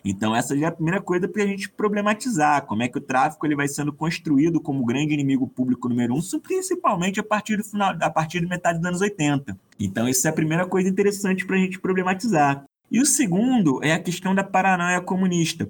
[0.05, 3.01] Então, essa já é a primeira coisa para a gente problematizar, como é que o
[3.01, 7.63] tráfico ele vai sendo construído como grande inimigo público número um, principalmente a partir do
[7.63, 9.57] final, a partir da metade dos anos 80.
[9.79, 12.65] Então, isso é a primeira coisa interessante para a gente problematizar.
[12.91, 15.69] E o segundo é a questão da paranoia comunista.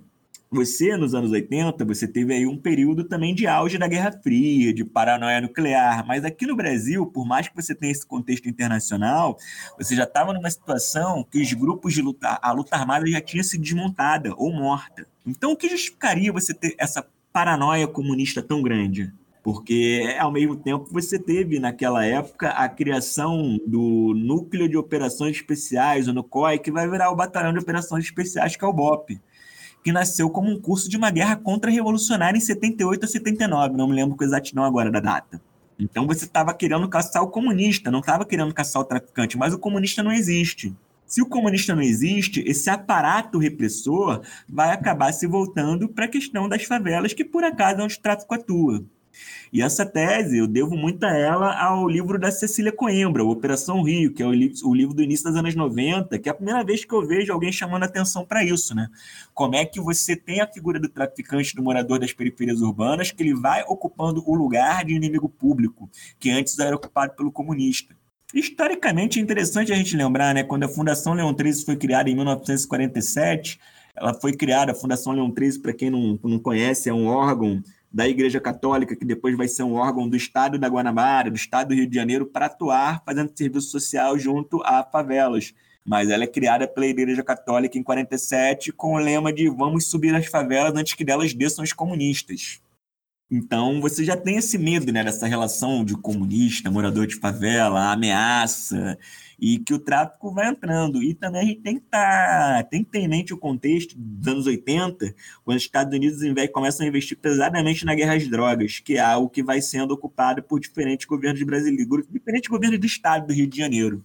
[0.54, 4.72] Você, nos anos 80, você teve aí um período também de auge da Guerra Fria,
[4.72, 9.36] de paranoia nuclear, mas aqui no Brasil, por mais que você tenha esse contexto internacional,
[9.80, 13.44] você já estava numa situação que os grupos de luta, a luta armada já tinha
[13.44, 15.08] sido desmontada ou morta.
[15.26, 19.12] Então, o que justificaria você ter essa paranoia comunista tão grande?
[19.42, 26.08] porque ao mesmo tempo você teve naquela época a criação do Núcleo de Operações Especiais,
[26.08, 29.20] o NUCOI, que vai virar o Batalhão de Operações Especiais, que é o BOP,
[29.84, 33.96] que nasceu como um curso de uma guerra contra-revolucionária em 78 a 79, não me
[33.96, 35.42] lembro com exatidão agora da data.
[35.78, 39.60] Então você estava querendo caçar o comunista, não estava querendo caçar o traficante, mas o
[39.60, 40.74] comunista não existe.
[41.06, 46.48] Se o comunista não existe, esse aparato repressor vai acabar se voltando para a questão
[46.48, 48.84] das favelas, que por acaso é onde o tráfico atua.
[49.52, 54.14] E essa tese eu devo muito a ela ao livro da Cecília Coimbra, Operação Rio,
[54.14, 56.64] que é o, li o livro do início dos anos 90, que é a primeira
[56.64, 58.88] vez que eu vejo alguém chamando atenção para isso, né?
[59.34, 63.22] Como é que você tem a figura do traficante, do morador das periferias urbanas, que
[63.22, 67.96] ele vai ocupando o lugar de inimigo público, que antes era ocupado pelo comunista.
[68.34, 72.16] Historicamente é interessante a gente lembrar, né, quando a Fundação Leão 13 foi criada em
[72.16, 73.60] 1947,
[73.96, 77.62] ela foi criada, a Fundação Leão 13, para quem não, não conhece, é um órgão
[77.94, 81.68] da Igreja Católica, que depois vai ser um órgão do Estado da Guanabara, do Estado
[81.68, 85.54] do Rio de Janeiro, para atuar fazendo serviço social junto a favelas.
[85.86, 90.16] Mas ela é criada pela Igreja Católica em 47 com o lema de vamos subir
[90.16, 92.62] as favelas antes que delas desçam os comunistas.
[93.30, 98.98] Então você já tem esse medo né, dessa relação de comunista, morador de favela, ameaça,
[99.46, 101.04] e que o tráfico vai entrando.
[101.04, 104.26] E também a gente tem que, tá, tem que ter em mente o contexto dos
[104.26, 106.22] anos 80, quando os Estados Unidos
[106.54, 110.42] começam a investir pesadamente na guerra às drogas, que é algo que vai sendo ocupado
[110.42, 114.02] por diferentes governos brasileiros, diferentes governos do estado do Rio de Janeiro.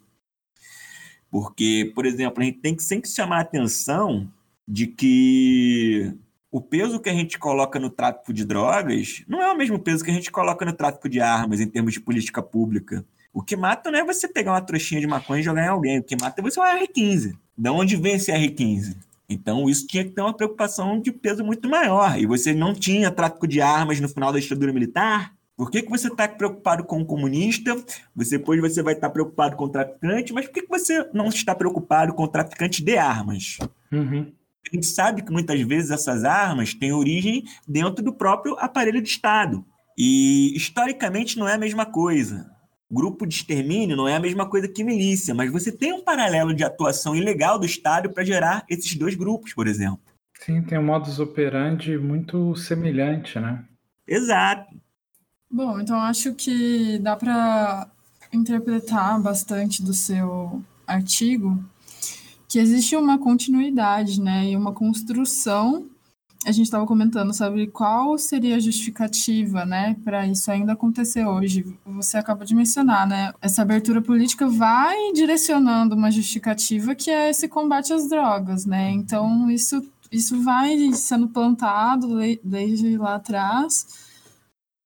[1.31, 4.29] Porque, por exemplo, a gente tem que sempre chamar a atenção
[4.66, 6.12] de que
[6.51, 10.03] o peso que a gente coloca no tráfico de drogas não é o mesmo peso
[10.03, 13.05] que a gente coloca no tráfico de armas em termos de política pública.
[13.38, 16.01] O que mata não é você pegar uma trouxinha de maconha e jogar em alguém.
[16.01, 17.37] O que mata é você um R15.
[17.57, 18.96] De onde vem esse R15?
[19.29, 22.18] Então, isso tinha que ter uma preocupação de peso muito maior.
[22.18, 25.35] E você não tinha tráfico de armas no final da ditadura militar?
[25.57, 27.77] Por que, que você está preocupado com o comunista?
[28.16, 31.29] Você, depois você vai estar preocupado com o traficante, mas por que, que você não
[31.29, 33.59] está preocupado com o traficante de armas?
[33.92, 34.33] Uhum.
[34.66, 39.09] A gente sabe que muitas vezes essas armas têm origem dentro do próprio aparelho de
[39.09, 39.64] Estado.
[39.96, 42.58] E historicamente não é a mesma coisa.
[42.90, 46.55] Grupo de extermínio não é a mesma coisa que milícia, mas você tem um paralelo
[46.55, 50.01] de atuação ilegal do Estado para gerar esses dois grupos, por exemplo.
[50.40, 53.64] Sim, tem um modus operandi muito semelhante, né?
[54.07, 54.74] Exato.
[55.51, 57.90] Bom, então acho que dá para
[58.33, 61.62] interpretar bastante do seu artigo
[62.48, 65.87] que existe uma continuidade, né, e uma construção.
[66.46, 71.77] A gente estava comentando sobre qual seria a justificativa, né, para isso ainda acontecer hoje.
[71.85, 77.48] Você acaba de mencionar, né, essa abertura política vai direcionando uma justificativa que é esse
[77.48, 78.90] combate às drogas, né.
[78.92, 83.87] Então isso isso vai sendo plantado desde lá atrás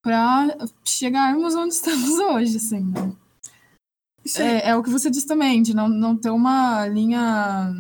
[0.03, 2.81] para chegarmos onde estamos hoje, assim.
[2.81, 3.13] Né?
[4.37, 7.75] É, é, o que você disse também, de não, não ter uma linha.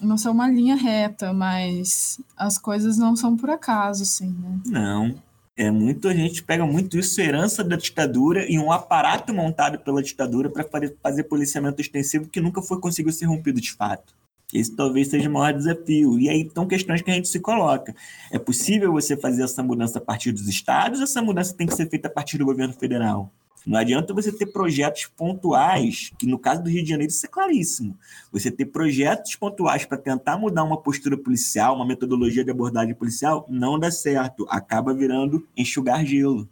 [0.00, 4.60] Não ser uma linha reta, mas as coisas não são por acaso, assim, né?
[4.66, 5.14] Não.
[5.56, 10.02] É muito, a gente pega muito isso, herança da ditadura e um aparato montado pela
[10.02, 10.64] ditadura para
[11.02, 14.14] fazer policiamento extensivo que nunca foi conseguido ser rompido de fato.
[14.52, 16.18] Esse talvez seja o maior desafio.
[16.18, 17.94] E aí estão questões que a gente se coloca.
[18.30, 21.88] É possível você fazer essa mudança a partir dos estados essa mudança tem que ser
[21.88, 23.30] feita a partir do governo federal?
[23.66, 27.28] Não adianta você ter projetos pontuais, que no caso do Rio de Janeiro isso é
[27.28, 27.96] claríssimo.
[28.32, 33.46] Você ter projetos pontuais para tentar mudar uma postura policial, uma metodologia de abordagem policial,
[33.48, 34.46] não dá certo.
[34.48, 36.48] Acaba virando enxugar gelo.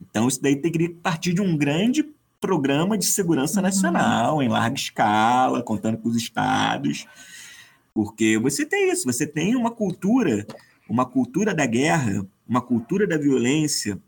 [0.00, 2.04] Então isso daí teria que partir de um grande
[2.40, 3.62] programa de segurança uhum.
[3.62, 7.06] nacional, em larga escala, contando com os estados.
[7.92, 10.46] Porque você tem isso, você tem uma cultura,
[10.88, 13.98] uma cultura da guerra, uma cultura da violência,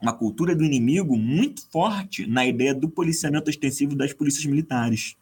[0.00, 5.16] uma cultura do inimigo muito forte na ideia do policiamento extensivo das polícias militares.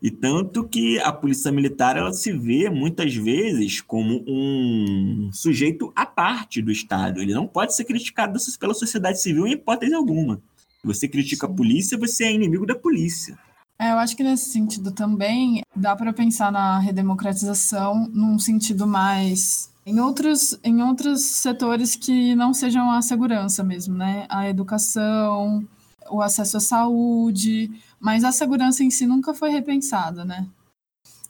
[0.00, 6.06] E tanto que a polícia militar ela se vê muitas vezes como um sujeito à
[6.06, 7.20] parte do Estado.
[7.20, 10.40] Ele não pode ser criticado pela sociedade civil em hipótese alguma.
[10.84, 13.36] Você critica a polícia, você é inimigo da polícia.
[13.80, 19.70] É, eu acho que nesse sentido também dá para pensar na redemocratização num sentido mais
[19.88, 24.26] em outros, em outros setores que não sejam a segurança mesmo, né?
[24.28, 25.66] A educação,
[26.10, 30.46] o acesso à saúde, mas a segurança em si nunca foi repensada, né?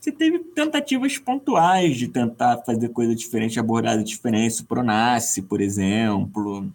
[0.00, 6.68] Você teve tentativas pontuais de tentar fazer coisa diferente, abordada diferente, o Pronace, por exemplo,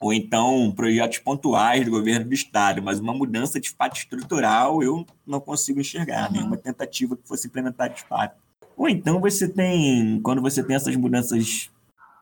[0.00, 5.06] ou então projetos pontuais do governo do estado, mas uma mudança de fato estrutural eu
[5.26, 6.32] não consigo enxergar, uhum.
[6.32, 8.47] nenhuma tentativa que fosse implementada de fato.
[8.78, 11.68] Ou então você tem, quando você tem essas mudanças,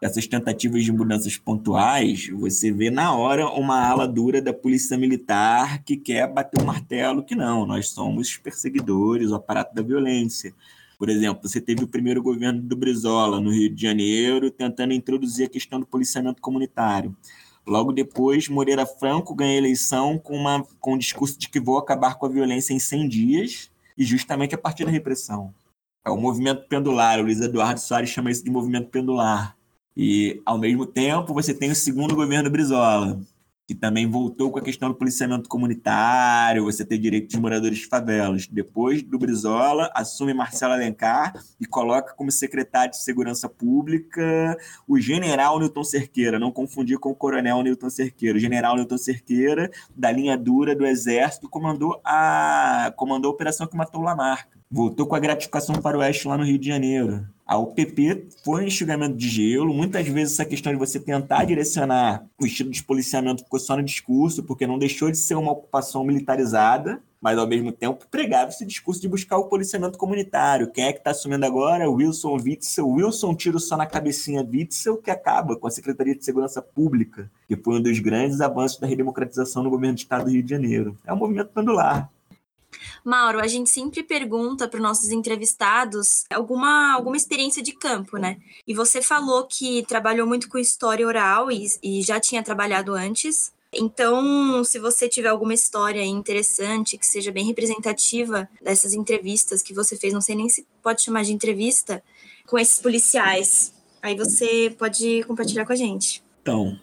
[0.02, 5.84] essas tentativas de mudanças pontuais, você vê na hora uma ala dura da polícia militar
[5.84, 10.54] que quer bater o um martelo que não, nós somos perseguidores, o aparato da violência.
[10.98, 15.44] Por exemplo, você teve o primeiro governo do Brizola, no Rio de Janeiro, tentando introduzir
[15.44, 17.14] a questão do policiamento comunitário.
[17.66, 21.76] Logo depois, Moreira Franco ganha a eleição com, uma, com um discurso de que vou
[21.76, 25.52] acabar com a violência em 100 dias, e justamente a partir da repressão.
[26.06, 29.56] É o movimento pendular, o Luiz Eduardo Soares chama isso de movimento pendular.
[29.96, 33.18] E, ao mesmo tempo, você tem o segundo governo Brizola,
[33.66, 37.86] que também voltou com a questão do policiamento comunitário, você ter direito de moradores de
[37.86, 38.46] favelas.
[38.46, 45.58] Depois do Brizola, assume Marcelo Alencar e coloca como secretário de Segurança Pública o general
[45.58, 48.38] Newton Cerqueira, não confundir com o coronel Newton Cerqueira.
[48.38, 53.76] O general Newton Cerqueira, da linha dura do Exército, comandou a, comandou a operação que
[53.76, 54.55] matou Lamarca.
[54.70, 57.24] Voltou com a gratificação para o Oeste lá no Rio de Janeiro.
[57.46, 59.72] A UPP foi um enxugamento de gelo.
[59.72, 63.84] Muitas vezes essa questão de você tentar direcionar o estilo de policiamento ficou só no
[63.84, 68.66] discurso, porque não deixou de ser uma ocupação militarizada, mas ao mesmo tempo pregava esse
[68.66, 70.72] discurso de buscar o policiamento comunitário.
[70.72, 71.88] Quem é que está assumindo agora?
[71.88, 72.88] Wilson Witzel.
[72.88, 77.54] Wilson tiro só na cabecinha Witzel, que acaba com a Secretaria de Segurança Pública, que
[77.54, 80.98] foi um dos grandes avanços da redemocratização no governo do Estado do Rio de Janeiro.
[81.06, 82.10] É um movimento pendular.
[83.06, 88.36] Mauro, a gente sempre pergunta para os nossos entrevistados alguma, alguma experiência de campo, né?
[88.66, 93.52] E você falou que trabalhou muito com história oral e, e já tinha trabalhado antes.
[93.72, 99.96] Então, se você tiver alguma história interessante, que seja bem representativa dessas entrevistas que você
[99.96, 102.02] fez, não sei nem se pode chamar de entrevista,
[102.44, 106.24] com esses policiais, aí você pode compartilhar com a gente.
[106.42, 106.76] Então,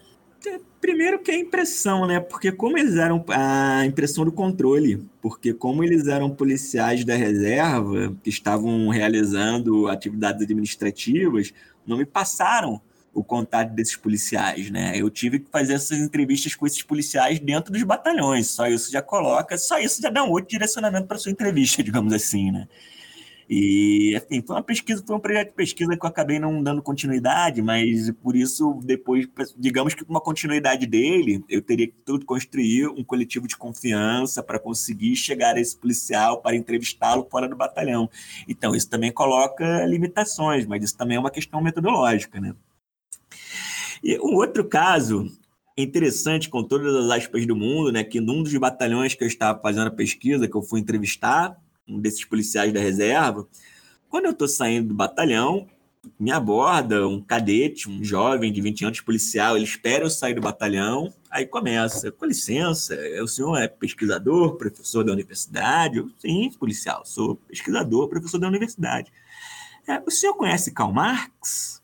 [0.84, 2.20] Primeiro que é a impressão, né?
[2.20, 8.14] Porque como eles eram a impressão do controle, porque como eles eram policiais da reserva
[8.22, 11.54] que estavam realizando atividades administrativas,
[11.88, 12.82] não me passaram
[13.14, 14.92] o contato desses policiais, né?
[14.98, 18.48] Eu tive que fazer essas entrevistas com esses policiais dentro dos batalhões.
[18.48, 22.12] Só isso já coloca, só isso já dá um outro direcionamento para sua entrevista, digamos
[22.12, 22.68] assim, né?
[23.50, 26.82] E, assim, foi uma pesquisa, foi um projeto de pesquisa que eu acabei não dando
[26.82, 29.28] continuidade, mas por isso, depois,
[29.58, 34.42] digamos que com uma continuidade dele, eu teria que tudo construir um coletivo de confiança
[34.42, 38.10] para conseguir chegar a esse policial para entrevistá-lo fora do batalhão.
[38.48, 42.56] Então, isso também coloca limitações, mas isso também é uma questão metodológica, né?
[44.04, 45.32] E um outro caso
[45.78, 49.60] interessante, com todas as aspas do mundo, né, que num dos batalhões que eu estava
[49.60, 51.58] fazendo a pesquisa, que eu fui entrevistar,
[51.88, 53.48] um desses policiais da reserva,
[54.10, 55.68] quando eu estou saindo do batalhão,
[56.20, 60.42] me aborda um cadete, um jovem de 20 anos policial, ele espera eu sair do
[60.42, 65.98] batalhão, aí começa, com licença, o senhor é pesquisador, professor da universidade?
[65.98, 69.12] Eu, Sim, policial, sou pesquisador, professor da universidade.
[69.88, 71.82] É, o senhor conhece Karl Marx?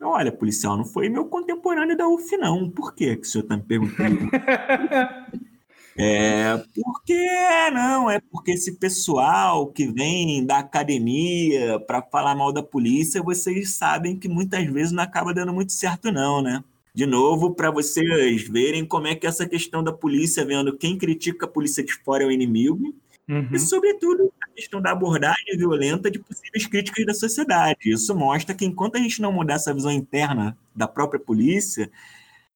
[0.00, 2.68] Olha, policial, não foi meu contemporâneo da UF, não.
[2.70, 4.28] Por que, que o senhor está me perguntando?
[5.98, 7.26] É, porque
[7.72, 13.70] não, é porque esse pessoal que vem da academia para falar mal da polícia, vocês
[13.70, 16.62] sabem que muitas vezes não acaba dando muito certo, não, né?
[16.94, 21.46] De novo, para vocês verem como é que essa questão da polícia, vendo quem critica
[21.46, 22.94] a polícia de fora é o inimigo,
[23.28, 23.48] uhum.
[23.52, 27.78] e, sobretudo, a questão da abordagem violenta de possíveis críticas da sociedade.
[27.84, 31.90] Isso mostra que enquanto a gente não mudar essa visão interna da própria polícia,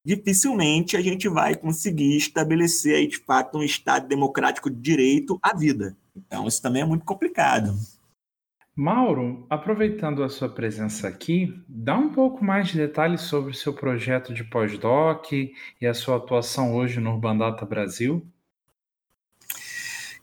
[0.04, 5.56] dificilmente a gente vai conseguir estabelecer aí, de fato, um Estado democrático de direito à
[5.56, 5.96] vida.
[6.16, 7.74] Então, isso também é muito complicado.
[8.74, 13.74] Mauro, aproveitando a sua presença aqui, dá um pouco mais de detalhes sobre o seu
[13.74, 15.52] projeto de pós-doc e
[15.86, 18.24] a sua atuação hoje no Urban Data Brasil.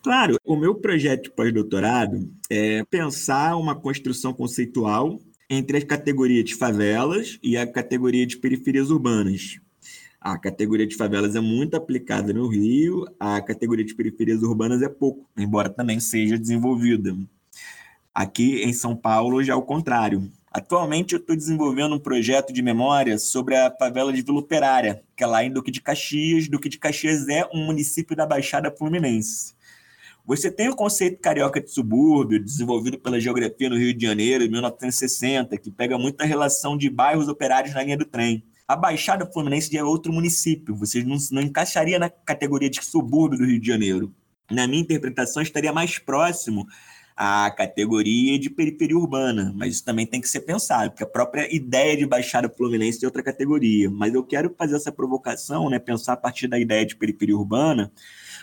[0.02, 5.20] Claro, o meu projeto de pós-doutorado é pensar uma construção conceitual
[5.50, 9.60] entre as categorias de favelas e a categoria de periferias urbanas,
[10.32, 14.90] a categoria de favelas é muito aplicada no Rio, a categoria de periferias urbanas é
[14.90, 17.16] pouco, embora também seja desenvolvida.
[18.14, 20.30] Aqui em São Paulo já é o contrário.
[20.52, 25.24] Atualmente eu estou desenvolvendo um projeto de memória sobre a favela de Vila Operária, que
[25.24, 26.50] é lá em Duque de Caxias.
[26.50, 29.56] Duque de Caxias é um município da Baixada Fluminense.
[30.26, 34.50] Você tem o conceito carioca de subúrbio, desenvolvido pela geografia no Rio de Janeiro, em
[34.50, 38.44] 1960, que pega muita relação de bairros operários na linha do trem.
[38.68, 43.40] A Baixada Fluminense já é outro município, você não, não encaixaria na categoria de subúrbio
[43.40, 44.14] do Rio de Janeiro.
[44.52, 46.68] Na minha interpretação, estaria mais próximo
[47.16, 51.48] à categoria de periferia urbana, mas isso também tem que ser pensado, porque a própria
[51.56, 53.90] ideia de Baixada Fluminense é outra categoria.
[53.90, 57.90] Mas eu quero fazer essa provocação, né, pensar a partir da ideia de periferia urbana,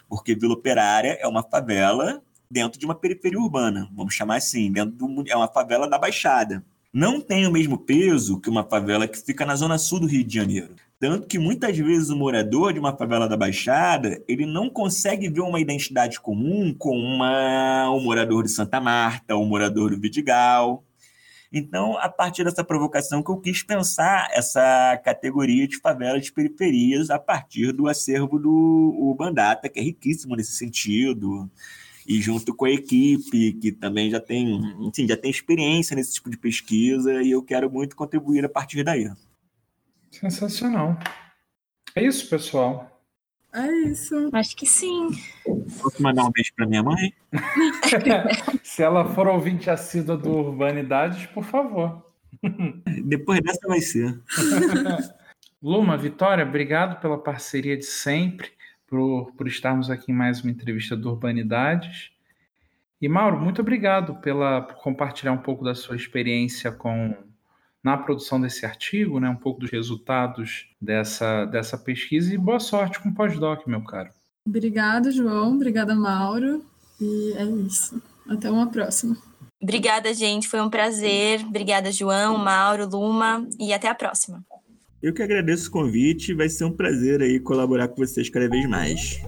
[0.08, 4.92] porque Vila Operária é uma favela dentro de uma periferia urbana, vamos chamar assim, dentro
[4.96, 6.64] do, é uma favela da Baixada
[6.95, 10.22] não tem o mesmo peso que uma favela que fica na zona sul do Rio
[10.22, 10.76] de Janeiro.
[11.01, 15.40] Tanto que muitas vezes o morador de uma favela da Baixada, ele não consegue ver
[15.40, 20.84] uma identidade comum com uma, o morador de Santa Marta, o morador do Vidigal.
[21.53, 27.11] Então, a partir dessa provocação que eu quis pensar essa categoria de favelas de periferias
[27.11, 31.51] a partir do acervo do Bandata, que é riquíssimo nesse sentido
[32.07, 36.30] e junto com a equipe que também já tem, enfim, já tem experiência nesse tipo
[36.30, 39.11] de pesquisa e eu quero muito contribuir a partir daí.
[40.11, 40.98] Sensacional.
[41.94, 42.90] É isso, pessoal.
[43.52, 44.30] É isso.
[44.32, 45.11] Acho que sim.
[45.80, 47.14] Posso mandar um beijo para minha mãe?
[48.64, 52.05] Se ela for ouvinte assídua do Urbanidades, por favor.
[53.05, 54.20] Depois dessa vai ser.
[55.62, 58.50] Luma, Vitória, obrigado pela parceria de sempre
[58.95, 62.11] por, por estarmos aqui em mais uma entrevista do Urbanidades.
[63.03, 67.12] E Mauro, muito obrigado pela por compartilhar um pouco da sua experiência com
[67.82, 72.99] na produção desse artigo, né, um pouco dos resultados dessa, dessa pesquisa e boa sorte
[72.99, 74.09] com o pós-doc, meu caro.
[74.47, 75.55] Obrigada, João.
[75.55, 76.64] Obrigada, Mauro.
[76.99, 78.01] E é isso.
[78.26, 79.16] Até uma próxima.
[79.61, 80.49] Obrigada, gente.
[80.49, 81.45] Foi um prazer.
[81.45, 83.47] Obrigada, João, Mauro, Luma.
[83.59, 84.42] E até a próxima.
[85.05, 86.32] Eu que agradeço o convite.
[86.32, 89.20] Vai ser um prazer aí colaborar com vocês cada vez mais.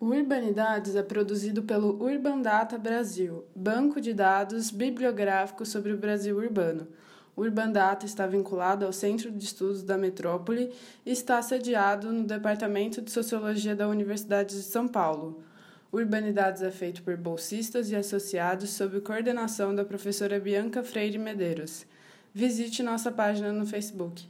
[0.00, 6.88] Urbanidades é produzido pelo Urban Data Brasil, banco de dados bibliográfico sobre o Brasil urbano.
[7.36, 10.72] O Urban Data está vinculado ao Centro de Estudos da Metrópole
[11.04, 15.44] e está sediado no Departamento de Sociologia da Universidade de São Paulo.
[15.92, 21.84] Urbanidades é feito por bolsistas e associados sob coordenação da professora Bianca Freire Medeiros.
[22.32, 24.26] Visite nossa página no Facebook.